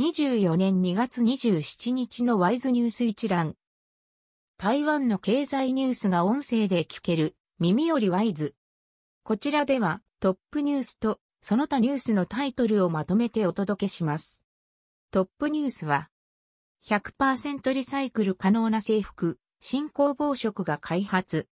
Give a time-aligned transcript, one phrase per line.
[0.00, 3.56] 24年2月27日のワイズニュース一覧。
[4.56, 8.54] 台湾の経済ニュースが音声で聞ける耳よりワイズ。
[9.22, 14.42] こちらではトップニュースとその他ニュースのタイトルをまとめてお届けします。
[15.10, 16.08] トップニュースは
[16.86, 21.48] 100%リサイクル可能な制服、新工房色が開発。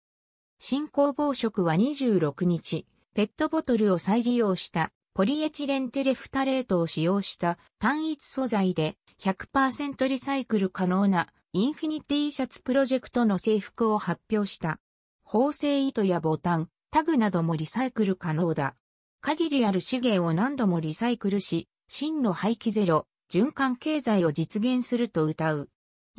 [0.59, 14.77] 新工房色は26日、ペットボトルを再利用したポリエチレンテレフタレートを使用した単一素材で100%リサイクル可能なインフィニティシャツプロジェクトの制服を発表した。
[15.23, 18.75] 縫製糸やボタン、タグなどもリサイクル可能だ。
[19.22, 25.70] 限りある資源を何度もリサイクルし、真の廃棄ゼロ、循環経済を実現すると謳う。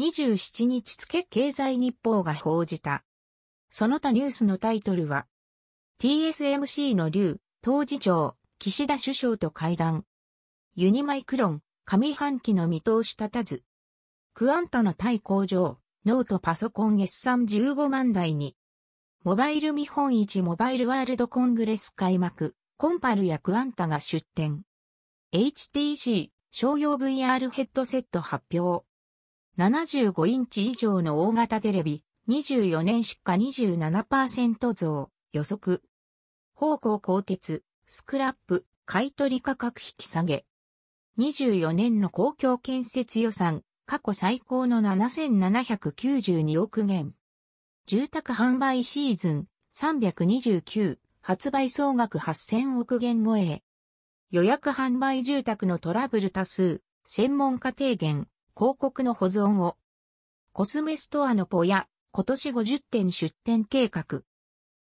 [0.00, 3.04] 27日付経済日報が報じた。
[3.68, 5.26] その他ニュースのタイトルは、
[6.00, 8.36] TSMC の劉、当事長、
[8.68, 10.04] 岸田首相と会談。
[10.74, 13.62] ユニマイクロン、上半期の見通し立たず。
[14.34, 18.56] クアンタの対工場、ノートパソコン S315 万台に。
[19.22, 24.64] モバイル見本市モバイルワールドコングレス開幕、コンパルやクアンタが出展。
[25.32, 28.84] HTC 商用 VR ヘッドセット発表。
[29.58, 35.84] 75インチ以上の大型テレビ、24年出荷27%増、予測。
[36.56, 40.44] 方向鋼鉄、スクラップ、買取価格引き下げ。
[41.20, 47.14] 24年の公共建設予算、過去最高の7792億元。
[47.86, 53.62] 住宅販売シーズン329、発売総額8000億元超え。
[54.32, 59.76] 予約販売住宅のトラブル多数、専門家提言、広告の保存を。
[60.52, 64.22] コスメストアのポヤ、今年50店出店計画。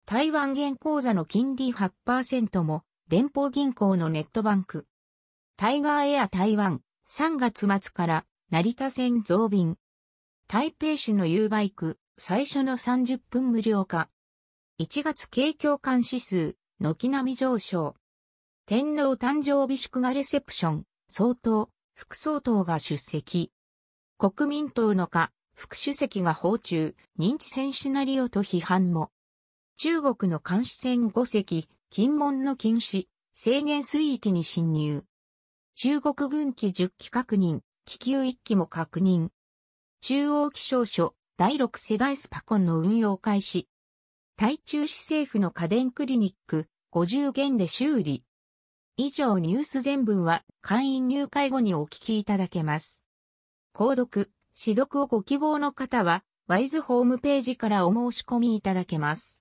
[0.05, 4.87] 台湾元口座の金利8%も、連邦銀行のネットバンク。
[5.57, 9.79] タイガーエア台湾、3月末から成田線増便。
[10.47, 14.11] 台北市の U バイク、最初の30分無料化。
[14.79, 17.97] 1月景況感指数、軒並み上昇。
[18.67, 23.51] 天皇誕生日祝賀レセプション、総統、副総統が出席。
[24.19, 29.11] 国民党の下、副主席が訪中、認知戦シナリオと批判も。
[29.79, 35.05] 中国の監視船5隻、金門の禁止、制限水域に侵入。
[35.75, 39.31] 中国軍機10機確認、気球1機も確認。
[40.03, 43.69] 中央気象所、第6世代スパコンの運用開始。
[44.37, 48.23] 台中市政府の家電クリニック、50元で修理。
[48.99, 53.03] 以上ニュース全文は会員入会後にお聞きいただけます。
[53.75, 59.37] 購読、指読をご希望の方は、ワイズホームページからお申し込みいただけます。